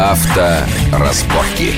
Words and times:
Авторазборки. 0.00 1.74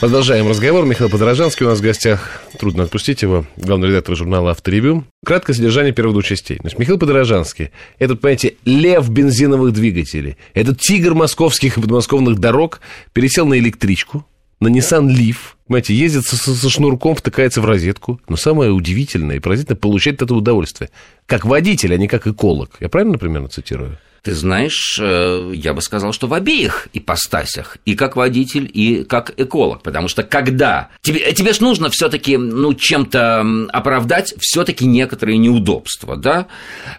Продолжаем 0.00 0.48
разговор. 0.48 0.84
Михаил 0.84 1.08
Подорожанский 1.08 1.64
у 1.66 1.68
нас 1.68 1.78
в 1.78 1.82
гостях. 1.82 2.42
Трудно 2.58 2.82
отпустить 2.82 3.22
его. 3.22 3.44
Главный 3.56 3.90
редактор 3.90 4.16
журнала 4.16 4.50
«Авторевью». 4.50 5.04
Краткое 5.24 5.54
содержание 5.54 5.92
первых 5.92 6.14
двух 6.14 6.24
частей. 6.24 6.58
Значит, 6.60 6.80
Михаил 6.80 6.98
Подорожанский– 6.98 7.70
это, 8.00 8.16
понимаете, 8.16 8.56
лев 8.64 9.08
бензиновых 9.08 9.72
двигателей. 9.72 10.36
Это 10.52 10.74
тигр 10.74 11.14
московских 11.14 11.78
и 11.78 11.80
подмосковных 11.80 12.40
дорог. 12.40 12.80
Пересел 13.12 13.46
на 13.46 13.56
электричку, 13.56 14.26
на 14.58 14.66
Nissan 14.66 15.06
Leaf. 15.06 15.36
Понимаете, 15.68 15.94
ездит 15.94 16.24
со, 16.24 16.36
со 16.36 16.68
шнурком, 16.68 17.14
втыкается 17.14 17.60
в 17.60 17.64
розетку. 17.66 18.20
Но 18.28 18.34
самое 18.34 18.72
удивительное 18.72 19.36
и 19.36 19.38
поразительное– 19.38 19.78
получает 19.80 20.22
этого 20.22 20.38
удовольствие. 20.38 20.90
Как 21.26 21.44
водитель, 21.44 21.94
а 21.94 21.98
не 21.98 22.08
как 22.08 22.26
эколог. 22.26 22.72
Я 22.80 22.88
правильно 22.88 23.16
примерно 23.16 23.46
цитирую? 23.46 23.96
Ты 24.22 24.34
знаешь, 24.34 24.98
э, 25.00 25.52
я 25.54 25.74
бы 25.74 25.80
сказал, 25.80 26.12
что 26.12 26.26
в 26.26 26.34
обеих 26.34 26.88
ипостасях, 26.92 27.78
и 27.84 27.94
как 27.94 28.16
водитель, 28.16 28.68
и 28.72 29.04
как 29.04 29.32
эколог, 29.36 29.82
потому 29.82 30.08
что 30.08 30.22
когда 30.22 30.88
тебе, 31.02 31.32
тебе 31.32 31.52
ж 31.52 31.60
нужно 31.60 31.90
все-таки 31.90 32.36
ну, 32.36 32.74
чем-то 32.74 33.68
оправдать 33.70 34.34
все-таки 34.38 34.86
некоторые 34.86 35.38
неудобства, 35.38 36.16
да, 36.16 36.46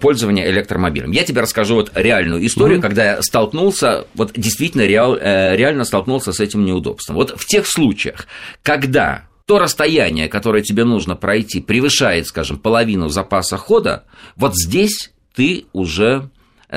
пользования 0.01 0.49
электромобилем. 0.49 1.11
Я 1.11 1.23
тебе 1.23 1.41
расскажу 1.41 1.75
вот 1.75 1.91
реальную 1.95 2.45
историю, 2.45 2.79
mm-hmm. 2.79 2.81
когда 2.81 3.05
я 3.05 3.21
столкнулся, 3.21 4.05
вот 4.15 4.31
действительно 4.35 4.83
реал, 4.83 5.15
э, 5.15 5.55
реально 5.55 5.83
столкнулся 5.83 6.31
с 6.31 6.39
этим 6.39 6.65
неудобством. 6.65 7.15
Вот 7.15 7.33
в 7.37 7.45
тех 7.45 7.67
случаях, 7.67 8.27
когда 8.63 9.23
то 9.49 9.57
расстояние, 9.57 10.29
которое 10.29 10.61
тебе 10.61 10.83
нужно 10.83 11.15
пройти, 11.15 11.59
превышает, 11.59 12.27
скажем, 12.27 12.59
половину 12.59 13.09
запаса 13.09 13.57
хода, 13.57 14.03
вот 14.35 14.55
здесь 14.55 15.11
ты 15.33 15.65
уже 15.73 16.29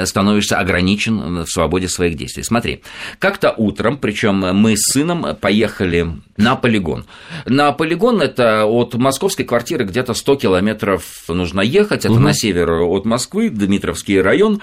становишься 0.05 0.59
ограничен 0.59 1.45
в 1.45 1.47
свободе 1.47 1.89
своих 1.89 2.17
действий. 2.17 2.43
Смотри, 2.43 2.83
как-то 3.19 3.53
утром, 3.57 3.99
причем 3.99 4.37
мы 4.37 4.77
с 4.77 4.93
сыном 4.93 5.37
поехали 5.37 6.07
на 6.37 6.57
полигон. 6.57 7.05
На 7.47 7.73
полигон 7.73 8.23
это 8.23 8.65
от 8.65 8.95
московской 8.95 9.45
квартиры 9.45 9.85
где-то 9.85 10.15
100 10.15 10.37
километров 10.37 11.05
нужно 11.29 11.61
ехать, 11.61 12.05
это 12.05 12.15
угу. 12.15 12.23
на 12.23 12.33
север 12.33 12.71
от 12.71 13.05
Москвы, 13.05 13.51
Дмитровский 13.51 14.21
район. 14.21 14.61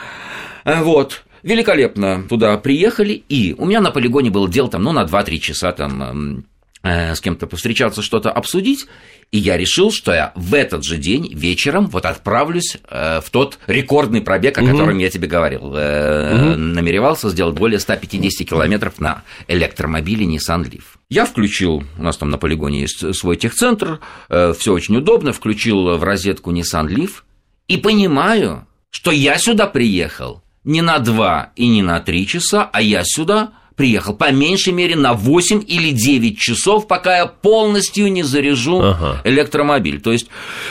Э, 0.66 0.82
вот, 0.82 1.24
Великолепно 1.42 2.24
туда 2.28 2.58
приехали, 2.58 3.14
и 3.14 3.56
у 3.58 3.66
меня 3.66 3.80
на 3.80 3.92
полигоне 3.92 4.30
было 4.30 4.50
дело 4.50 4.70
там, 4.70 4.84
ну, 4.84 4.92
на 4.92 5.06
2-3 5.06 5.38
часа 5.38 5.72
там 5.72 6.02
Э, 6.02 6.42
с 6.84 7.20
кем-то 7.20 7.46
повстречаться, 7.46 8.02
что-то 8.02 8.32
обсудить, 8.32 8.88
и 9.32 9.38
я 9.38 9.58
решил, 9.58 9.92
что 9.92 10.14
я 10.14 10.32
в 10.36 10.54
этот 10.54 10.84
же 10.84 10.98
день 10.98 11.32
вечером 11.34 11.88
вот 11.88 12.06
отправлюсь 12.06 12.78
э, 12.90 13.22
в 13.22 13.30
тот 13.30 13.60
рекордный 13.68 14.22
пробег, 14.22 14.58
о 14.58 14.62
котором 14.62 14.96
угу. 14.96 15.00
я 15.00 15.10
тебе 15.10 15.28
говорил. 15.28 15.66
Угу. 15.66 15.76
Намеревался 15.76 17.30
сделать 17.30 17.56
более 17.56 17.80
150 17.80 18.48
километров 18.48 19.00
на 19.00 19.24
электромобиле 19.48 20.26
Nissan 20.26 20.64
Leaf. 20.64 20.84
Я 21.10 21.26
включил, 21.26 21.84
у 21.98 22.02
нас 22.02 22.18
там 22.18 22.30
на 22.30 22.38
полигоне 22.38 22.82
есть 22.82 23.16
свой 23.16 23.38
техцентр, 23.38 24.00
все 24.30 24.74
очень 24.74 24.98
удобно, 24.98 25.32
включил 25.32 25.98
в 25.98 26.04
розетку 26.04 26.52
Nissan 26.52 26.88
Leaf 26.88 27.12
и 27.68 27.78
понимаю, 27.78 28.68
что 28.90 29.12
я 29.12 29.38
сюда 29.38 29.68
приехал 29.68 30.42
не 30.64 30.82
на 30.82 31.00
2 31.00 31.54
и 31.56 31.68
не 31.68 31.82
на 31.82 32.00
3 32.00 32.28
часа, 32.28 32.70
а 32.72 32.82
я 32.82 33.04
сюда 33.04 33.52
приехал 33.80 34.14
по 34.14 34.30
меньшей 34.30 34.74
мере 34.74 34.98
на 34.98 35.14
8 35.14 35.64
или 35.66 35.92
9 35.92 36.38
часов, 36.38 36.86
пока 36.86 37.20
я 37.20 37.28
полностью 37.28 38.12
не 38.12 38.24
заряжу 38.24 38.82
ага. 38.82 39.22
электромобиль. 39.24 40.02
То 40.02 40.12
есть 40.12 40.28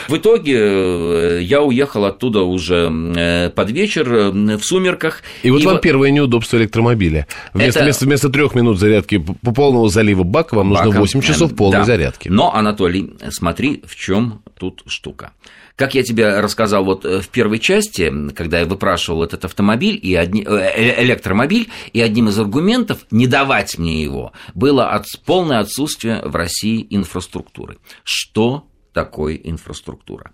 в 0.07 0.15
итоге 0.15 0.59
э, 0.59 1.39
я 1.41 1.63
уехал 1.63 2.05
оттуда 2.05 2.43
уже 2.43 2.87
э, 3.15 3.49
под 3.49 3.71
вечер 3.71 4.13
э, 4.13 4.57
в 4.57 4.63
сумерках. 4.63 5.23
И 5.41 5.49
вот 5.49 5.63
и 5.63 5.65
вам 5.65 5.77
в... 5.77 5.81
первое 5.81 6.11
неудобство 6.11 6.57
электромобиля. 6.57 7.25
Вместо, 7.55 7.79
Это... 7.79 7.85
вместо, 7.85 8.05
вместо 8.05 8.29
трех 8.29 8.53
минут 8.53 8.77
зарядки 8.77 9.17
по 9.17 9.53
полного 9.53 9.89
залива 9.89 10.21
бака 10.21 10.53
вам 10.53 10.69
Баком, 10.69 10.85
нужно 10.85 10.99
8 10.99 11.21
часов 11.21 11.55
полной 11.55 11.79
да. 11.79 11.85
зарядки. 11.85 12.29
Но, 12.29 12.53
Анатолий, 12.53 13.09
смотри, 13.31 13.81
в 13.87 13.95
чем 13.95 14.43
тут 14.59 14.83
штука. 14.85 15.31
Как 15.79 15.95
я 15.95 16.03
тебе 16.03 16.41
рассказал 16.41 16.83
вот 16.83 17.05
э, 17.05 17.21
в 17.21 17.29
первой 17.29 17.57
части, 17.57 18.11
когда 18.35 18.59
я 18.59 18.65
выпрашивал 18.65 19.23
этот 19.23 19.45
автомобиль 19.45 19.97
и 20.03 20.13
одни, 20.13 20.43
э, 20.45 20.49
э, 20.49 21.05
электромобиль, 21.05 21.69
и 21.93 22.01
одним 22.01 22.27
из 22.27 22.37
аргументов 22.37 23.05
не 23.11 23.27
давать 23.27 23.77
мне 23.77 24.03
его 24.03 24.33
было 24.53 24.89
от, 24.89 25.05
полное 25.25 25.59
отсутствие 25.59 26.21
в 26.25 26.35
России 26.35 26.85
инфраструктуры. 26.89 27.77
Что 28.03 28.67
такое 28.91 29.35
инфраструктура? 29.35 30.33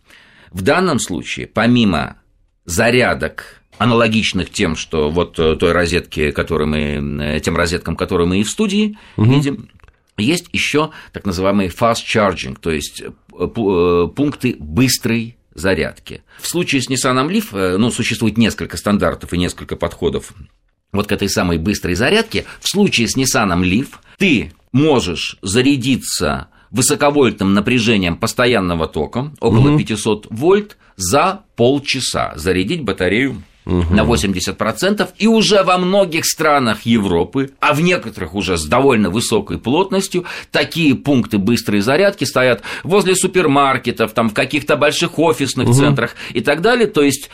В 0.50 0.64
данном 0.64 0.98
случае, 0.98 1.46
помимо 1.46 2.18
зарядок 2.66 3.62
аналогичных 3.78 4.50
тем, 4.50 4.76
что 4.76 5.12
вот 5.12 5.34
той 5.34 5.72
розетке, 5.74 6.32
которую 6.32 6.70
мы, 6.70 7.40
тем 7.42 7.56
розеткам, 7.56 7.96
которые 7.96 8.28
мы 8.28 8.40
и 8.40 8.44
в 8.44 8.50
студии 8.50 8.98
угу. 9.16 9.32
видим, 9.32 9.70
есть 10.18 10.48
еще 10.54 10.92
так 11.12 11.26
называемый 11.26 11.68
fast 11.68 12.06
charging, 12.06 12.58
то 12.60 12.72
есть 12.72 13.04
пункты 13.28 14.56
быстрой 14.60 15.38
зарядки. 15.54 16.22
В 16.40 16.48
случае 16.48 16.82
с 16.82 16.90
Nissan 16.90 17.28
Leaf, 17.30 17.58
э, 17.58 17.78
ну, 17.78 17.90
существует 17.90 18.38
несколько 18.38 18.78
стандартов 18.78 19.34
и 19.34 19.38
несколько 19.38 19.76
подходов 19.76 20.34
вот 20.92 21.08
к 21.08 21.12
этой 21.12 21.30
самой 21.30 21.58
быстрой 21.58 21.96
зарядке. 21.96 22.46
В 22.60 22.70
случае 22.70 23.08
с 23.08 23.18
Nissan 23.18 23.58
Leaf 23.62 23.90
ты 24.18 24.52
можешь 24.72 25.38
зарядиться 25.42 26.50
высоковольтным 26.72 27.54
напряжением 27.54 28.18
постоянного 28.18 28.88
тока, 28.88 29.32
около 29.40 29.70
угу. 29.70 29.78
500 29.80 30.28
вольт, 30.30 30.78
за 30.98 31.42
полчаса. 31.56 32.34
Зарядить 32.36 32.84
батарею 32.84 33.44
угу. 33.66 33.94
на 33.94 34.02
80%, 34.02 35.10
и 35.18 35.28
уже 35.28 35.64
во 35.64 35.78
многих 35.78 36.26
странах 36.26 36.86
Европы, 36.86 37.52
а 37.60 37.74
в 37.74 37.82
некоторых 37.82 38.36
уже 38.36 38.58
с 38.58 38.66
довольно 38.66 39.10
высокой 39.10 39.58
плотностью, 39.58 40.26
такие 40.52 40.96
пункты 40.96 41.38
быстрой 41.38 41.82
зарядки 41.82 42.24
стоят 42.24 42.62
возле 42.84 43.16
супермаркетов, 43.16 44.14
там 44.14 44.30
в 44.30 44.34
каких-то 44.34 44.76
больших 44.76 45.20
офисных 45.20 45.70
угу. 45.70 45.76
центрах 45.76 46.16
и 46.34 46.42
так 46.42 46.62
далее. 46.62 46.88
То 46.88 47.02
есть 47.02 47.30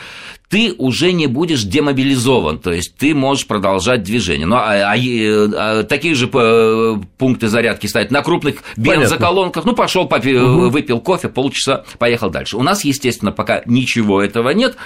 ты 0.52 0.74
уже 0.76 1.12
не 1.12 1.28
будешь 1.28 1.62
демобилизован, 1.62 2.58
то 2.58 2.72
есть 2.72 2.94
ты 2.98 3.14
можешь 3.14 3.46
продолжать 3.46 4.02
движение. 4.02 4.46
Ну, 4.46 4.56
а, 4.56 4.92
а, 4.92 4.94
а 4.94 5.82
такие 5.84 6.14
же 6.14 6.28
э, 6.30 6.96
пункты 7.16 7.48
зарядки 7.48 7.86
стоят 7.86 8.10
на 8.10 8.20
крупных 8.20 8.56
бензоколонках. 8.76 9.64
Ну, 9.64 9.72
пошел, 9.74 10.06
попил, 10.06 10.44
угу. 10.44 10.68
выпил 10.68 11.00
кофе, 11.00 11.30
полчаса, 11.30 11.84
поехал 11.98 12.28
дальше. 12.28 12.58
У 12.58 12.62
нас, 12.62 12.84
естественно, 12.84 13.32
пока 13.32 13.62
ничего 13.64 14.22
этого 14.22 14.50
нет. 14.50 14.76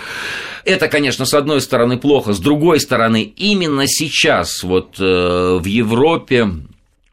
Это, 0.64 0.86
конечно, 0.86 1.24
с 1.26 1.34
одной 1.34 1.60
стороны 1.60 1.98
плохо, 1.98 2.32
с 2.32 2.38
другой 2.38 2.78
стороны, 2.78 3.24
именно 3.24 3.88
сейчас 3.88 4.62
вот 4.62 5.00
э, 5.00 5.58
в 5.60 5.64
Европе 5.64 6.48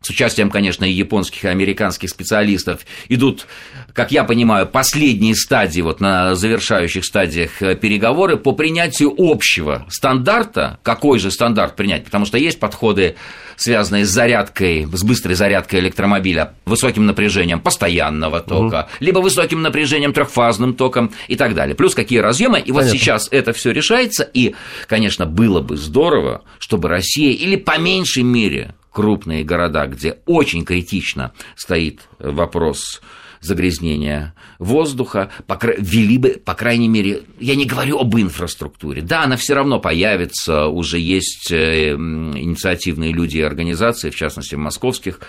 с 0.03 0.09
участием, 0.09 0.49
конечно, 0.49 0.83
и 0.83 0.91
японских, 0.91 1.45
и 1.45 1.47
американских 1.47 2.09
специалистов, 2.09 2.81
идут, 3.07 3.47
как 3.93 4.11
я 4.11 4.25
понимаю, 4.25 4.67
последние 4.67 5.33
стадии, 5.33 5.79
вот 5.79 6.01
на 6.01 6.35
завершающих 6.35 7.05
стадиях 7.05 7.61
э, 7.61 7.75
переговоры 7.75 8.35
по 8.35 8.51
принятию 8.51 9.13
общего 9.17 9.85
стандарта. 9.89 10.77
Какой 10.83 11.19
же 11.19 11.31
стандарт 11.31 11.77
принять? 11.77 12.03
Потому 12.03 12.25
что 12.25 12.37
есть 12.37 12.59
подходы, 12.59 13.15
связанные 13.55 14.05
с 14.05 14.09
зарядкой, 14.09 14.85
с 14.91 15.03
быстрой 15.03 15.35
зарядкой 15.35 15.79
электромобиля, 15.79 16.53
высоким 16.65 17.05
напряжением 17.05 17.61
постоянного 17.61 18.41
тока, 18.41 18.89
угу. 18.89 19.05
либо 19.05 19.19
высоким 19.19 19.61
напряжением 19.61 20.11
трехфазным 20.11 20.73
током 20.73 21.13
и 21.29 21.37
так 21.37 21.55
далее. 21.55 21.75
Плюс 21.75 21.95
какие 21.95 22.19
разъемы. 22.19 22.59
И 22.59 22.73
Понятно. 22.73 22.89
вот 22.89 22.89
сейчас 22.89 23.29
это 23.31 23.53
все 23.53 23.71
решается. 23.71 24.23
И, 24.23 24.53
конечно, 24.87 25.25
было 25.25 25.61
бы 25.61 25.77
здорово, 25.77 26.43
чтобы 26.59 26.89
Россия 26.89 27.31
или 27.31 27.55
по 27.55 27.77
меньшей 27.77 28.23
мере 28.23 28.75
крупные 28.93 29.43
города, 29.43 29.87
где 29.87 30.19
очень 30.25 30.63
критично 30.63 31.33
стоит 31.55 32.01
вопрос 32.19 33.01
загрязнения 33.43 34.33
воздуха, 34.57 35.29
по, 35.47 35.59
ввели 35.77 36.17
бы, 36.17 36.41
по 36.43 36.53
крайней 36.53 36.87
мере, 36.87 37.23
я 37.39 37.55
не 37.55 37.65
говорю 37.65 37.99
об 37.99 38.15
инфраструктуре, 38.15 39.01
да, 39.01 39.23
она 39.23 39.35
все 39.35 39.53
равно 39.53 39.79
появится, 39.79 40.67
уже 40.67 40.97
есть 40.97 41.51
э, 41.51 41.91
инициативные 41.91 43.11
люди 43.11 43.37
и 43.37 43.41
организации, 43.41 44.09
в 44.09 44.15
частности, 44.15 44.55
в 44.55 44.59
московских 44.59 45.19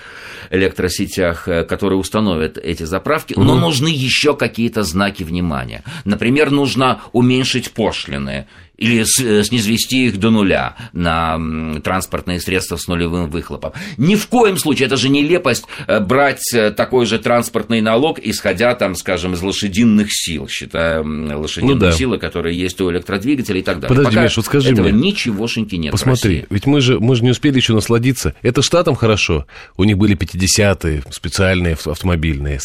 электросетях, 0.50 1.48
э, 1.48 1.64
которые 1.64 1.98
установят 1.98 2.56
эти 2.56 2.84
заправки, 2.84 3.34
но 3.36 3.58
нужны 3.58 3.88
еще 3.88 4.36
какие-то 4.36 4.84
знаки 4.84 5.24
внимания. 5.24 5.82
Например, 6.04 6.50
нужно 6.50 7.00
уменьшить 7.12 7.72
пошлины 7.72 8.46
или 8.76 9.02
э, 9.02 9.44
снизвести 9.44 10.06
их 10.06 10.18
до 10.18 10.30
нуля 10.30 10.76
на 10.92 11.80
транспортные 11.82 12.40
средства 12.40 12.76
с 12.76 12.86
нулевым 12.88 13.30
выхлопом. 13.30 13.72
Ни 13.96 14.16
в 14.16 14.26
коем 14.28 14.56
случае, 14.56 14.86
это 14.86 14.96
же 14.96 15.08
нелепость 15.08 15.64
брать 16.02 16.42
такой 16.76 17.06
же 17.06 17.18
транспортный 17.18 17.80
налог, 17.80 18.18
исходя, 18.18 18.74
там, 18.74 18.94
скажем, 18.94 19.34
из 19.34 19.42
лошадиных 19.42 20.08
сил, 20.10 20.48
считая 20.48 21.02
лошадиные 21.02 21.74
ну, 21.74 21.80
да. 21.80 21.92
силы, 21.92 22.18
которые 22.18 22.58
есть 22.58 22.80
у 22.80 22.90
электродвигателей 22.90 23.60
и 23.60 23.62
так 23.62 23.80
далее. 23.80 23.96
Подожди, 23.96 24.14
Пока 24.14 24.24
Миш, 24.24 24.36
вот 24.36 24.46
скажи 24.46 24.72
этого 24.72 24.88
мне. 24.88 25.10
ничегошеньки 25.10 25.74
нет 25.76 25.92
Посмотри, 25.92 26.44
ведь 26.50 26.66
мы 26.66 26.80
же, 26.80 26.98
мы 27.00 27.16
же 27.16 27.24
не 27.24 27.30
успели 27.30 27.56
еще 27.56 27.72
насладиться. 27.72 28.34
Это 28.42 28.62
штатам 28.62 28.94
хорошо. 28.94 29.46
У 29.76 29.84
них 29.84 29.98
были 29.98 30.16
50-е 30.16 31.02
специальные 31.10 31.76
автомобильные, 31.84 32.60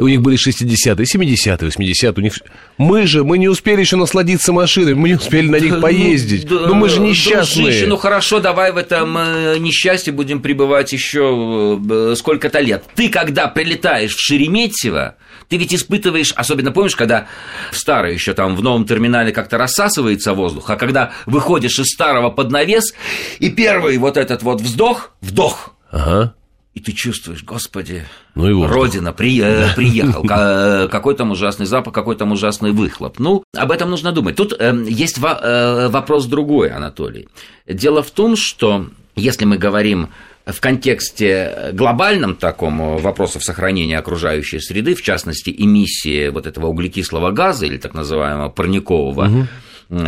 у 0.00 0.08
них 0.08 0.22
были 0.22 0.36
60-е, 0.36 0.94
70-е, 0.94 1.68
80-е. 1.68 2.14
У 2.16 2.20
них... 2.20 2.34
Мы 2.76 3.06
же, 3.06 3.24
мы 3.24 3.38
не 3.38 3.48
успели 3.48 3.80
еще 3.80 3.96
насладиться 3.96 4.52
машиной, 4.52 4.94
мы 4.94 5.08
не 5.08 5.14
успели 5.14 5.47
на 5.50 5.58
них 5.58 5.74
ну, 5.74 5.80
поездить. 5.80 6.48
Ну, 6.50 6.74
мы 6.74 6.88
же 6.88 7.00
несчастные. 7.00 7.64
Дружище, 7.64 7.86
ну 7.86 7.96
хорошо, 7.96 8.40
давай 8.40 8.72
в 8.72 8.76
этом 8.76 9.16
э, 9.18 9.58
несчастье 9.58 10.12
будем 10.12 10.40
пребывать 10.40 10.92
еще 10.92 11.78
э, 11.90 12.14
сколько-то 12.16 12.60
лет. 12.60 12.84
Ты 12.94 13.08
когда 13.08 13.48
прилетаешь 13.48 14.14
в 14.14 14.20
Шереметьево, 14.20 15.16
ты 15.48 15.56
ведь 15.56 15.74
испытываешь, 15.74 16.32
особенно 16.32 16.72
помнишь, 16.72 16.96
когда 16.96 17.26
в 17.72 17.78
старой 17.78 18.14
еще 18.14 18.34
там 18.34 18.54
в 18.56 18.62
новом 18.62 18.86
терминале 18.86 19.32
как-то 19.32 19.58
рассасывается 19.58 20.34
воздух, 20.34 20.70
а 20.70 20.76
когда 20.76 21.12
выходишь 21.26 21.78
из 21.78 21.86
старого 21.86 22.30
под 22.30 22.50
навес, 22.50 22.94
и 23.38 23.50
первый 23.50 23.96
вот 23.98 24.16
этот 24.16 24.42
вот 24.42 24.60
вздох, 24.60 25.12
вдох. 25.20 25.74
Ага. 25.90 26.34
И 26.78 26.80
ты 26.80 26.92
чувствуешь, 26.92 27.42
господи, 27.42 28.04
ну 28.36 28.48
и 28.48 28.66
Родина, 28.68 29.12
при, 29.12 29.40
э, 29.42 29.74
приехал, 29.74 30.22
какой 30.88 31.16
там 31.16 31.32
ужасный 31.32 31.66
запах, 31.66 31.92
какой 31.92 32.14
там 32.14 32.30
ужасный 32.30 32.70
выхлоп. 32.70 33.18
Ну, 33.18 33.42
об 33.56 33.72
этом 33.72 33.90
нужно 33.90 34.12
думать. 34.12 34.36
Тут 34.36 34.54
э, 34.56 34.84
есть 34.86 35.18
во, 35.18 35.30
э, 35.42 35.88
вопрос 35.88 36.26
другой, 36.26 36.70
Анатолий. 36.70 37.26
Дело 37.66 38.04
в 38.04 38.12
том, 38.12 38.36
что 38.36 38.86
если 39.16 39.44
мы 39.44 39.58
говорим 39.58 40.10
в 40.46 40.60
контексте 40.60 41.70
глобальном 41.72 42.36
таком 42.36 42.98
вопросов 42.98 43.42
сохранения 43.42 43.98
окружающей 43.98 44.60
среды, 44.60 44.94
в 44.94 45.02
частности, 45.02 45.50
эмиссии 45.50 46.28
вот 46.28 46.46
этого 46.46 46.66
углекислого 46.66 47.32
газа 47.32 47.66
или 47.66 47.78
так 47.78 47.92
называемого 47.92 48.50
парникового 48.50 49.48
угу. 49.90 49.98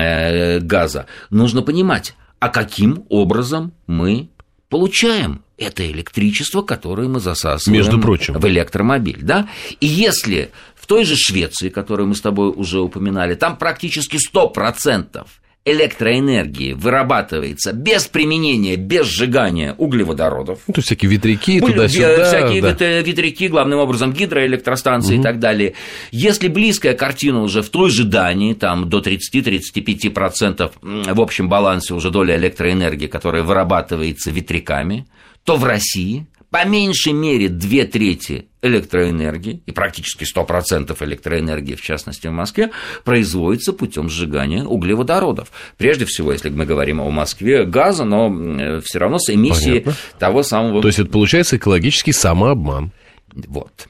газа, 0.61 1.07
нужно 1.31 1.63
понимать, 1.63 2.15
а 2.39 2.49
каким 2.49 3.07
образом 3.09 3.73
мы 3.89 4.31
получаем 4.71 5.43
это 5.59 5.89
электричество, 5.91 6.63
которое 6.63 7.09
мы 7.09 7.21
засасываем 7.21 7.77
Между 7.79 8.01
прочим. 8.01 8.35
в 8.35 8.49
электромобиль. 8.49 9.19
Да? 9.21 9.49
И 9.81 9.87
если 9.87 10.51
в 10.75 10.87
той 10.87 11.05
же 11.05 11.17
Швеции, 11.17 11.69
которую 11.69 12.09
мы 12.09 12.15
с 12.15 12.23
тобой 12.23 12.49
уже 12.49 12.81
упоминали, 12.81 13.35
там 13.35 13.59
практически 13.59 14.17
100% 14.17 15.27
электроэнергии 15.65 16.73
вырабатывается 16.73 17.73
без 17.73 18.07
применения, 18.07 18.77
без 18.77 19.07
сжигания 19.07 19.75
углеводородов. 19.77 20.61
Ну, 20.67 20.75
то 20.75 20.79
есть 20.79 20.87
всякие 20.87 21.11
ветряки 21.11 21.61
туда-сюда. 21.61 22.25
Всякие 22.25 22.63
да. 22.63 23.01
ветряки, 23.01 23.49
главным 23.49 23.79
образом 23.79 24.13
гидроэлектростанции 24.13 25.15
угу. 25.15 25.21
и 25.21 25.23
так 25.23 25.39
далее. 25.39 25.75
Если 26.13 26.49
близкая 26.49 26.95
картина 26.95 27.43
уже 27.43 27.63
в 27.63 27.69
той 27.69 27.91
же 27.91 28.05
Дании, 28.05 28.55
там 28.55 28.89
до 28.89 29.01
30-35% 29.01 30.71
в 31.15 31.21
общем 31.21 31.49
балансе 31.49 31.95
уже 31.95 32.11
доля 32.11 32.37
электроэнергии, 32.37 33.07
которая 33.07 33.43
вырабатывается 33.43 34.31
ветряками, 34.31 35.07
то 35.45 35.57
в 35.57 35.65
России 35.65 36.27
по 36.51 36.65
меньшей 36.65 37.13
мере 37.13 37.49
две 37.49 37.85
трети 37.85 38.50
электроэнергии, 38.63 39.63
и 39.67 39.73
практически 39.73 40.25
100% 40.25 40.97
электроэнергии, 41.05 41.75
в 41.75 41.83
частности 41.83 42.27
в 42.27 42.33
Москве, 42.33 42.71
производится 43.05 43.73
путем 43.73 44.09
сжигания 44.09 44.65
углеводородов. 44.65 45.51
Прежде 45.77 46.05
всего, 46.05 46.33
если 46.33 46.51
мы 46.51 46.67
говорим 46.67 47.01
о 47.01 47.11
Москве, 47.11 47.65
газа, 47.65 48.05
но 48.05 48.81
все 48.83 48.99
равно 48.99 49.19
с 49.19 49.31
эмиссией 49.31 49.81
Понятно. 49.81 49.97
того 50.19 50.43
самого... 50.43 50.83
То 50.83 50.89
есть 50.89 50.99
это 50.99 51.11
получается 51.11 51.57
экологический 51.57 52.13
самообман. 52.13 52.93
Вот. 53.33 53.89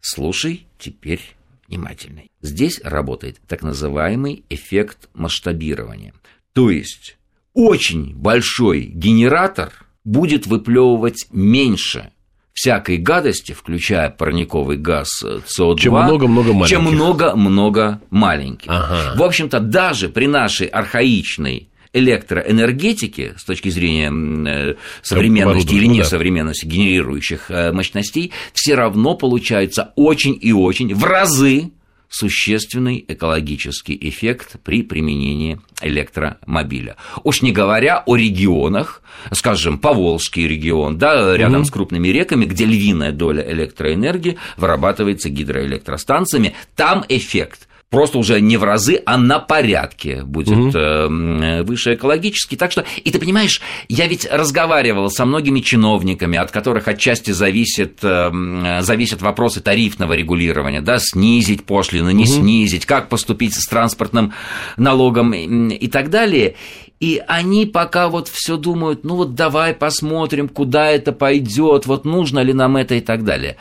Слушай 0.00 0.66
теперь 0.78 1.20
внимательно. 1.68 2.22
Здесь 2.42 2.80
работает 2.82 3.38
так 3.46 3.62
называемый 3.62 4.44
эффект 4.50 5.08
масштабирования. 5.14 6.14
То 6.52 6.70
есть 6.70 7.16
очень 7.54 8.14
большой 8.14 8.82
генератор– 8.82 9.72
будет 10.04 10.46
выплевывать 10.46 11.26
меньше 11.30 12.10
всякой 12.52 12.98
гадости, 12.98 13.52
включая 13.52 14.10
парниковый 14.10 14.76
газ 14.76 15.08
СО2, 15.24 15.78
чем 15.78 15.94
много-много 15.94 16.52
маленьких. 16.52 16.68
Чем 16.68 16.84
много-много 16.84 18.00
маленьких. 18.10 18.70
Ага. 18.70 19.14
В 19.16 19.22
общем-то, 19.22 19.60
даже 19.60 20.08
при 20.08 20.26
нашей 20.26 20.66
архаичной 20.66 21.68
электроэнергетики 21.92 23.34
с 23.36 23.44
точки 23.44 23.68
зрения 23.68 24.12
э, 24.12 24.74
современности 25.02 25.74
или 25.74 25.86
несовременности 25.86 26.64
ну 26.64 26.70
генерирующих 26.72 27.50
э, 27.50 27.72
мощностей, 27.72 28.32
все 28.52 28.74
равно 28.74 29.14
получается 29.14 29.92
очень 29.96 30.38
и 30.40 30.52
очень 30.52 30.94
в 30.94 31.04
разы 31.04 31.72
существенный 32.10 33.02
экологический 33.06 33.96
эффект 34.08 34.56
при 34.62 34.82
применении 34.82 35.60
электромобиля. 35.80 36.96
Уж 37.22 37.42
не 37.42 37.52
говоря 37.52 38.02
о 38.04 38.16
регионах, 38.16 39.02
скажем, 39.32 39.78
Поволжский 39.78 40.46
регион, 40.46 40.98
да, 40.98 41.36
рядом 41.36 41.62
угу. 41.62 41.68
с 41.68 41.70
крупными 41.70 42.08
реками, 42.08 42.44
где 42.44 42.64
львиная 42.66 43.12
доля 43.12 43.42
электроэнергии 43.48 44.38
вырабатывается 44.56 45.30
гидроэлектростанциями, 45.30 46.54
там 46.74 47.04
эффект 47.08 47.68
просто 47.90 48.18
уже 48.18 48.40
не 48.40 48.56
в 48.56 48.64
разы, 48.64 49.02
а 49.04 49.18
на 49.18 49.40
порядке 49.40 50.22
будет 50.24 50.74
угу. 50.74 51.64
выше 51.64 51.94
экологически. 51.94 52.54
Так 52.54 52.70
что, 52.70 52.84
и 53.04 53.10
ты 53.10 53.18
понимаешь, 53.18 53.60
я 53.88 54.06
ведь 54.06 54.26
разговаривал 54.30 55.10
со 55.10 55.24
многими 55.24 55.60
чиновниками, 55.60 56.38
от 56.38 56.52
которых 56.52 56.86
отчасти 56.86 57.32
зависят, 57.32 57.98
эм, 58.02 58.80
зависят 58.80 59.20
вопросы 59.22 59.60
тарифного 59.60 60.12
регулирования, 60.12 60.80
да, 60.80 60.98
снизить 60.98 61.64
пошлины, 61.64 62.12
не 62.12 62.24
угу. 62.24 62.32
снизить, 62.32 62.86
как 62.86 63.08
поступить 63.08 63.54
с 63.54 63.66
транспортным 63.66 64.32
налогом 64.76 65.34
и 65.34 65.88
так 65.88 66.10
далее. 66.10 66.54
И 67.00 67.20
они 67.26 67.66
пока 67.66 68.08
вот 68.08 68.28
все 68.28 68.56
думают, 68.56 69.04
ну 69.04 69.16
вот 69.16 69.34
давай 69.34 69.74
посмотрим, 69.74 70.48
куда 70.48 70.90
это 70.90 71.12
пойдет, 71.12 71.86
вот 71.86 72.04
нужно 72.04 72.40
ли 72.40 72.52
нам 72.52 72.76
это 72.76 72.94
и 72.94 73.00
так 73.00 73.24
далее. 73.24 73.56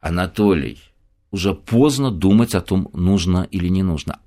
Анатолий, 0.00 0.78
уже 1.34 1.52
поздно 1.52 2.12
думать 2.12 2.54
о 2.54 2.60
том, 2.60 2.88
нужно 2.92 3.48
или 3.50 3.68
не 3.68 3.82
нужно 3.82 4.18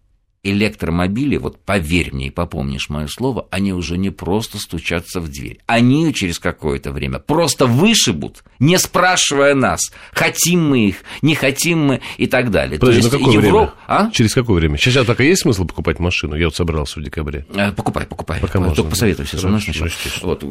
электромобили, 0.44 1.38
вот 1.38 1.60
поверь 1.64 2.14
мне 2.14 2.28
и 2.28 2.30
попомнишь 2.30 2.90
мое 2.90 3.08
слово, 3.08 3.48
они 3.52 3.74
уже 3.74 3.98
не 3.98 4.10
просто 4.10 4.60
стучатся 4.60 5.20
в 5.20 5.30
дверь. 5.30 5.60
Они 5.66 6.14
через 6.14 6.40
какое-то 6.40 6.92
время 6.92 7.20
просто 7.20 7.66
вышибут, 7.66 8.44
не 8.60 8.78
спрашивая 8.78 9.56
нас, 9.56 9.82
хотим 10.14 10.70
мы 10.70 10.88
их, 10.88 10.98
не 11.22 11.36
хотим 11.36 11.86
мы 11.86 12.02
и 12.18 12.28
так 12.28 12.52
далее. 12.52 12.80
Подожди, 12.80 13.02
То 13.02 13.08
есть 13.08 13.18
какое 13.18 13.34
Европ... 13.34 13.52
время? 13.52 13.74
А? 13.88 14.12
Через 14.12 14.34
какое 14.34 14.56
время? 14.58 14.78
Сейчас 14.78 15.06
пока 15.06 15.24
есть 15.24 15.42
смысл 15.42 15.66
покупать 15.66 16.00
машину? 16.00 16.36
Я 16.36 16.46
вот 16.46 16.56
собрался 16.56 17.00
в 17.00 17.04
декабре. 17.04 17.46
Э, 17.54 17.72
покупай, 17.72 18.06
покупай. 18.06 18.40
Пока 18.40 18.60
можно. 18.60 18.76
Только 18.76 18.92
посоветуйся 18.92 19.38
со 19.38 19.48
мной 19.48 19.62
сначала. 19.62 19.90
Вот. 20.22 20.44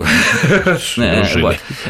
Э, 0.99 1.27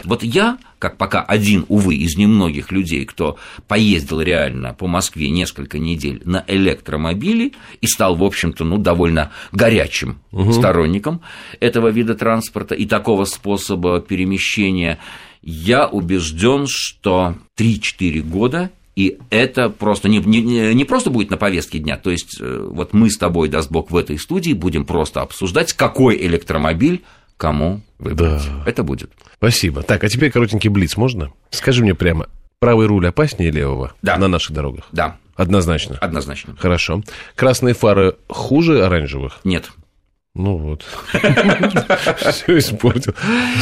вот 0.05 0.23
я, 0.23 0.59
как 0.79 0.97
пока 0.97 1.23
один, 1.23 1.65
увы, 1.69 1.97
из 1.97 2.17
немногих 2.17 2.71
людей, 2.71 3.05
кто 3.05 3.37
поездил 3.67 4.21
реально 4.21 4.75
по 4.75 4.87
Москве 4.87 5.31
несколько 5.31 5.79
недель 5.79 6.23
на 6.25 6.45
электромобиле 6.47 7.53
и 7.87 7.89
стал, 7.89 8.17
в 8.17 8.25
общем-то, 8.25 8.65
ну, 8.65 8.79
довольно 8.79 9.33
горячим 9.53 10.19
угу. 10.33 10.53
сторонником 10.53 11.23
этого 11.61 11.89
вида 11.89 12.15
транспорта 12.15 12.75
и 12.75 12.85
такого 12.87 13.25
способа 13.25 14.01
перемещения, 14.01 14.99
я 15.43 15.87
убежден, 15.87 16.67
что 16.69 17.37
3-4 17.57 18.21
года 18.23 18.71
и 18.97 19.19
это 19.29 19.69
просто 19.69 20.09
не, 20.09 20.19
не, 20.21 20.75
не 20.75 20.85
просто 20.87 21.11
будет 21.11 21.31
на 21.31 21.37
повестке 21.37 21.79
дня. 21.79 21.99
То 21.99 22.11
есть, 22.11 22.39
э, 22.41 22.67
вот 22.71 22.95
мы 22.95 23.11
с 23.11 23.19
тобой, 23.19 23.49
даст 23.49 23.71
Бог, 23.71 23.91
в 23.91 23.97
этой 23.97 24.19
студии 24.19 24.55
будем 24.55 24.87
просто 24.87 25.21
обсуждать, 25.21 25.75
какой 25.75 26.17
электромобиль 26.17 27.03
кому 27.37 27.83
выбрать. 27.99 28.43
Да. 28.47 28.65
Это 28.65 28.83
будет. 28.83 29.11
Спасибо. 29.37 29.83
Так, 29.83 30.03
а 30.03 30.09
теперь 30.09 30.31
коротенький 30.31 30.71
блиц 30.71 30.97
можно? 30.97 31.31
Скажи 31.51 31.83
мне 31.83 31.95
прямо, 31.95 32.29
правый 32.61 32.87
руль 32.87 33.07
опаснее 33.07 33.51
левого 33.51 33.93
да. 34.03 34.17
на 34.17 34.29
наших 34.29 34.53
дорогах? 34.53 34.87
Да. 34.93 35.17
Однозначно? 35.35 35.99
Однозначно. 36.01 36.57
Хорошо. 36.59 37.03
Красные 37.35 37.75
фары 37.75 38.17
хуже 38.29 38.85
оранжевых? 38.85 39.41
Нет. 39.45 39.71
Ну 40.35 40.57
вот. 40.59 40.85
Все 41.15 42.59
испортил. 42.59 43.15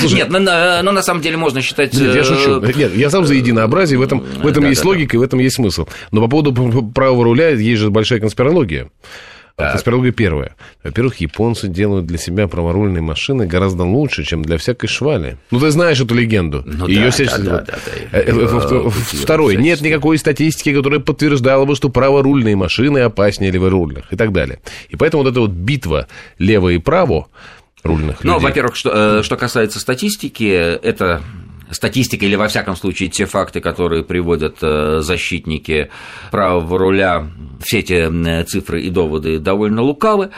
Нет, 0.03 0.29
но, 0.29 0.41
но 0.41 0.93
на 0.93 1.03
самом 1.03 1.21
деле 1.21 1.37
можно 1.37 1.63
считать... 1.63 1.95
Нет, 1.95 2.15
я 2.17 2.25
шучу. 2.25 2.61
Э, 2.61 2.73
Нет, 2.75 2.97
я 2.97 3.11
сам 3.11 3.25
за 3.25 3.35
единообразие, 3.35 3.97
в 3.97 4.03
этом, 4.03 4.21
в 4.21 4.47
этом 4.47 4.67
есть 4.67 4.85
логика, 4.85 5.17
в 5.17 5.23
этом 5.23 5.39
есть 5.39 5.55
смысл. 5.55 5.87
Но 6.11 6.21
по 6.21 6.29
поводу 6.29 6.53
правого 6.93 7.25
руля 7.25 7.51
есть 7.51 7.81
же 7.81 7.91
большая 7.91 8.19
конспирология. 8.19 8.89
Так. 9.57 9.71
Конспирология 9.71 10.11
первая. 10.11 10.57
Во-первых, 10.83 11.21
японцы 11.21 11.69
делают 11.69 12.07
для 12.07 12.19
себя 12.19 12.49
праворульные 12.49 13.03
машины 13.03 13.47
гораздо 13.47 13.85
лучше, 13.85 14.25
чем 14.25 14.43
для 14.43 14.59
всякой 14.59 14.89
швали. 14.89 15.39
Ну, 15.53 15.61
ты 15.61 15.71
знаешь 15.71 16.01
эту 16.01 16.13
легенду. 16.17 16.65
Ну, 16.67 16.89
Ее 16.89 17.11
да, 17.11 17.27
да, 17.27 17.39
да, 17.39 17.59
да, 17.61 17.79
да. 18.11 18.19
Э, 18.19 18.25
э, 18.27 18.91
второй. 18.91 19.57
Нет 19.57 19.81
никакой 19.81 20.19
статистики, 20.19 20.75
которая 20.75 20.99
подтверждала 20.99 21.67
бы, 21.67 21.77
что 21.77 21.89
праворульные 21.89 22.57
машины 22.57 22.99
опаснее 22.99 23.53
леворульных 23.53 24.13
и 24.13 24.17
так 24.17 24.33
далее. 24.33 24.59
И 24.89 24.97
поэтому 24.97 25.23
вот 25.23 25.31
эта 25.31 25.41
вот 25.41 25.51
битва 25.51 26.09
лево 26.39 26.71
и 26.71 26.79
право 26.79 27.29
рульных 27.85 28.25
Ну, 28.25 28.41
во-первых, 28.41 28.75
что, 28.75 29.19
э, 29.19 29.23
что 29.23 29.37
касается 29.37 29.79
статистики, 29.79 30.51
это 30.51 31.23
статистика 31.75 32.25
или, 32.25 32.37
во 32.37 32.49
всяком 32.49 32.77
случае, 32.77 33.09
те 33.09 33.27
факты, 33.27 33.61
которые 33.61 34.05
приводят 34.05 34.59
э, 34.63 35.01
защитники 35.01 35.91
правого 36.31 36.79
руля, 36.79 37.31
все 37.61 37.81
эти 37.81 38.45
цифры 38.45 38.83
и 38.83 38.91
доводы 38.91 39.39
довольно 39.39 39.83
лукавы, 39.83 40.31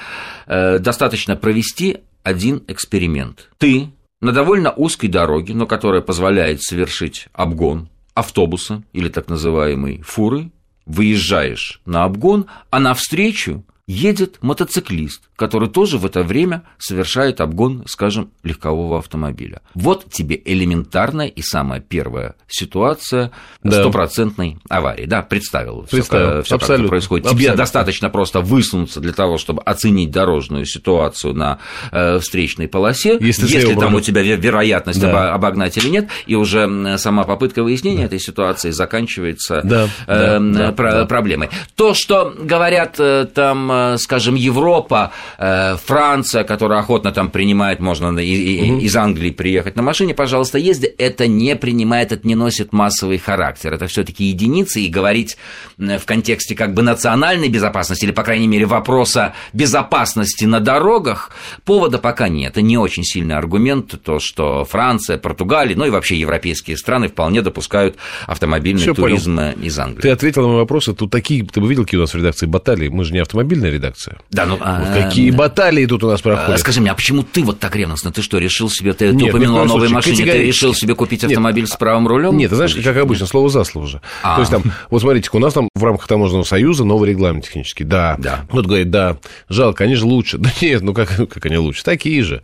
достаточно 0.47 1.37
провести 1.37 1.99
один 2.23 2.63
эксперимент. 2.69 3.51
Ты 3.59 3.91
на 4.21 4.33
довольно 4.33 4.73
узкой 4.73 5.09
дороге, 5.09 5.55
но 5.55 5.67
которая 5.67 6.01
позволяет 6.01 6.63
совершить 6.63 7.29
обгон 7.33 7.89
автобуса 8.15 8.83
или 8.93 9.09
так 9.09 9.29
называемой 9.29 10.03
фуры, 10.03 10.51
выезжаешь 10.87 11.81
на 11.85 12.05
обгон, 12.05 12.47
а 12.71 12.81
навстречу 12.81 13.65
едет 13.87 14.39
мотоциклист, 14.41 15.23
который 15.37 15.69
тоже 15.69 15.99
в 15.99 16.07
это 16.07 16.23
время 16.23 16.63
совершает 16.79 17.41
обгон, 17.41 17.85
скажем, 17.87 18.31
легкового 18.43 18.99
автомобиля. 18.99 19.61
Вот 19.75 20.11
тебе 20.11 20.41
элементарная 20.45 21.29
и 21.29 21.43
самая 21.43 21.81
первая 21.81 22.35
ситуация 22.49 23.31
стопроцентной 23.65 24.59
да. 24.65 24.79
аварии. 24.79 25.07
Да, 25.07 25.23
представил, 25.23 25.87
представил 25.91 26.43
все, 26.43 26.59
как 26.59 26.71
это 26.71 26.89
происходит. 26.89 27.27
Абсолютно. 27.27 27.47
Тебе 27.47 27.57
достаточно 27.57 28.11
просто 28.11 28.41
высунуться 28.41 29.01
для 29.01 29.13
того, 29.13 29.39
чтобы 29.39 29.63
оценить 29.63 30.11
дорожную 30.11 30.65
ситуацию 30.67 31.35
на 31.35 31.59
э, 31.93 32.19
встречной 32.19 32.69
полосе, 32.69 33.19
если, 33.21 33.47
если 33.47 33.75
там 33.75 33.95
у 33.95 34.01
тебя 34.01 34.23
вероятность 34.23 35.01
да. 35.01 35.35
обогнать 35.35 35.77
или 35.77 35.89
нет, 35.89 36.09
и 36.27 36.35
уже 36.35 36.97
сама 36.99 37.25
попытка 37.25 37.63
выяснения 37.63 38.01
да. 38.01 38.05
этой 38.07 38.21
ситуации 38.21 38.71
заканчивается 38.71 39.61
да, 39.63 39.89
э, 40.07 40.39
да, 40.41 40.73
про- 40.73 40.93
да. 40.93 41.05
проблемой. 41.07 41.51
То, 41.75 41.95
что 41.95 42.35
говорят 42.39 42.97
э, 42.99 43.27
там 43.33 43.67
Э, 43.77 43.97
скажем, 43.99 44.35
Европа, 44.35 45.13
Франция, 45.39 46.45
которая 46.45 46.81
охотно 46.81 47.13
там 47.13 47.31
принимает, 47.31 47.81
можно 47.81 48.19
из 48.19 48.97
Англии 48.97 49.31
приехать 49.31 49.77
на 49.77 49.83
машине, 49.83 50.15
пожалуйста, 50.15 50.59
езди, 50.59 50.87
это 50.87 51.27
не 51.27 51.55
принимает, 51.57 52.13
это 52.13 52.27
не 52.27 52.35
носит 52.35 52.73
массовый 52.73 53.19
характер. 53.19 53.75
Это 53.75 53.87
все 53.87 54.05
таки 54.05 54.25
единицы, 54.25 54.81
и 54.81 54.89
говорить 54.89 55.37
в 55.77 56.05
контексте 56.05 56.55
как 56.55 56.75
бы 56.75 56.83
национальной 56.83 57.49
безопасности, 57.49 58.05
или, 58.05 58.13
по 58.13 58.23
крайней 58.23 58.49
мере, 58.49 58.67
вопроса 58.67 59.35
безопасности 59.53 60.45
на 60.45 60.61
дорогах, 60.61 61.31
повода 61.65 61.99
пока 61.99 62.29
нет. 62.29 62.53
Это 62.53 62.63
не 62.63 62.79
очень 62.79 63.05
сильный 63.05 63.37
аргумент, 63.37 63.95
то, 64.03 64.19
что 64.19 64.65
Франция, 64.65 65.19
Португалия, 65.19 65.77
ну 65.77 65.85
и 65.85 65.91
вообще 65.91 66.17
европейские 66.17 66.77
страны 66.79 67.09
вполне 67.09 67.43
допускают 67.43 67.97
автомобильный 68.27 68.83
Всё 68.83 68.95
туризм 68.95 69.37
понял. 69.37 69.59
из 69.61 69.79
Англии. 69.79 70.03
Ты 70.03 70.11
ответил 70.11 70.43
на 70.43 70.49
мой 70.49 70.57
вопрос. 70.59 70.87
Тут 70.97 71.11
такие, 71.11 71.45
ты 71.45 71.61
бы 71.61 71.69
видел, 71.69 71.85
какие 71.85 71.99
у 71.99 72.03
нас 72.03 72.15
в 72.15 72.17
редакции 72.17 72.47
баталии. 72.47 72.89
Мы 72.89 73.05
же 73.05 73.13
не 73.13 73.19
автомобильные 73.19 73.67
отдельная 73.67 73.71
редакция. 73.71 74.19
Да, 74.31 74.47
ну... 74.47 74.53
Вот 74.53 74.63
а, 74.65 75.03
какие 75.03 75.16
баталии 75.31 75.87
тут 75.87 76.05
у 76.05 76.09
нас 76.09 76.21
проходят. 76.21 76.55
А, 76.55 76.59
скажи 76.59 76.81
мне, 76.81 76.91
а 76.91 76.95
почему 76.95 77.23
ты 77.23 77.43
вот 77.43 77.59
так 77.59 77.75
ревностно? 77.77 78.13
Ты 78.13 78.23
что, 78.23 78.39
решил 78.39 78.71
себе... 78.71 78.93
Ты, 78.93 79.09
Нет, 79.09 79.19
ты 79.19 79.31
упомянул 79.31 79.61
о 79.61 79.65
новой 79.65 79.89
машине, 79.89 80.25
ты 80.25 80.43
решил 80.45 80.75
себе 80.75 80.95
купить 80.95 81.25
автомобиль 81.25 81.65
Нет. 81.65 81.73
с 81.73 81.77
правым 81.77 82.07
рулем? 82.09 82.37
Нет, 82.37 82.51
ты 82.51 82.57
знаешь, 82.57 82.75
как 82.75 82.97
обычно, 82.97 83.27
слово 83.27 83.49
за 83.49 83.65
слово 83.65 83.87
же. 83.87 84.01
А. 84.23 84.37
То 84.37 84.41
есть 84.41 84.51
там, 84.51 84.63
вот 84.91 85.01
смотрите, 85.01 85.31
у 85.33 85.39
нас 85.39 85.53
там 85.53 85.69
в 85.75 85.85
рамках 85.85 86.07
таможенного 86.07 86.45
союза 86.45 86.85
новый 86.85 87.11
регламент 87.11 87.45
технический. 87.45 87.85
Да. 87.85 88.17
да. 88.19 88.47
Вот 88.51 88.67
говорит, 88.67 88.91
да, 88.91 89.19
жалко, 89.49 89.85
они 89.85 89.95
же 89.95 90.07
лучше. 90.07 90.39
Да 90.47 90.53
нет, 90.61 90.83
ну 90.83 90.95
как, 90.95 91.09
как 91.09 91.45
они 91.47 91.57
лучше? 91.57 91.83
Такие 91.83 92.23
же. 92.23 92.41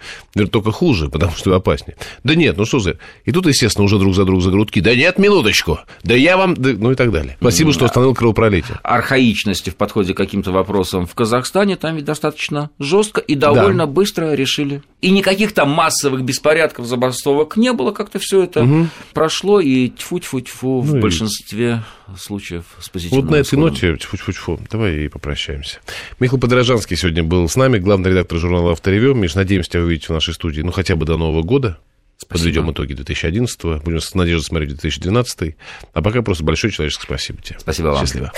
Только 0.50 0.72
хуже, 0.72 1.08
потому 1.08 1.32
что 1.36 1.54
опаснее. 1.54 1.96
Да 2.24 2.34
нет, 2.34 2.56
ну 2.56 2.64
что 2.64 2.80
за... 2.80 2.96
И 3.24 3.30
тут, 3.30 3.46
естественно, 3.46 3.84
уже 3.84 3.96
друг 3.98 4.16
за 4.16 4.24
друг 4.24 4.42
за 4.42 4.50
грудки. 4.50 4.80
Да 4.80 4.94
нет, 4.94 5.18
минуточку. 5.18 5.78
Да 6.02 6.14
я 6.14 6.36
вам... 6.36 6.54
Да, 6.54 6.70
ну 6.76 6.90
и 6.90 6.94
так 6.96 7.12
далее. 7.12 7.36
Спасибо, 7.40 7.72
что 7.72 7.84
остановил 7.84 8.14
кровопролитие. 8.14 8.80
Архаичности 8.82 9.70
в 9.70 9.76
подходе 9.76 10.14
к 10.14 10.16
каким-то 10.16 10.50
вопросам 10.50 11.06
в 11.06 11.14
Казахстане 11.14 11.76
там 11.76 11.96
ведь 11.96 12.04
достаточно 12.04 12.61
жестко 12.78 13.20
и 13.20 13.34
довольно 13.34 13.86
да. 13.86 13.92
быстро 13.92 14.34
решили. 14.34 14.82
И 15.00 15.10
никаких 15.10 15.52
там 15.52 15.70
массовых 15.70 16.22
беспорядков, 16.22 16.86
забастовок 16.86 17.56
не 17.56 17.72
было, 17.72 17.92
как-то 17.92 18.18
все 18.18 18.42
это 18.42 18.62
угу. 18.62 18.86
прошло, 19.12 19.60
и 19.60 19.88
тьфу-тьфу-тьфу 19.88 20.66
ну 20.66 20.80
в 20.80 20.96
и... 20.96 21.00
большинстве 21.00 21.82
случаев 22.16 22.64
с 22.80 22.88
позитивным 22.88 23.24
Вот 23.26 23.30
на 23.32 23.36
этой 23.36 23.58
ноте, 23.58 23.96
тьфу-тьфу-тьфу, 23.96 24.60
давай 24.70 25.04
и 25.04 25.08
попрощаемся. 25.08 25.78
Михаил 26.20 26.40
Подорожанский 26.40 26.96
сегодня 26.96 27.24
был 27.24 27.48
с 27.48 27.56
нами, 27.56 27.78
главный 27.78 28.10
редактор 28.10 28.38
журнала 28.38 28.72
«Авторевью». 28.72 29.14
Миш, 29.14 29.34
надеемся 29.34 29.70
тебя 29.70 29.82
увидеть 29.82 30.08
в 30.08 30.12
нашей 30.12 30.34
студии, 30.34 30.60
ну, 30.60 30.72
хотя 30.72 30.96
бы 30.96 31.04
до 31.04 31.16
Нового 31.16 31.42
года. 31.42 31.78
Спасибо. 32.22 32.44
Подведем 32.44 32.72
итоги 32.72 32.94
2011 32.94 33.82
будем 33.82 34.00
с 34.00 34.14
надеждой 34.14 34.44
смотреть 34.44 34.68
2012 34.70 35.56
А 35.92 36.02
пока 36.02 36.22
просто 36.22 36.44
большое 36.44 36.72
человеческое 36.72 37.06
спасибо 37.06 37.42
тебе. 37.42 37.58
Спасибо 37.58 37.88
вам. 37.88 38.06
Счастливо. 38.06 38.32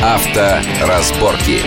Авторазборки. 0.00 1.60